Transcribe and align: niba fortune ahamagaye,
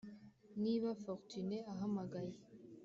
niba 0.63 0.89
fortune 1.03 1.57
ahamagaye, 1.71 2.35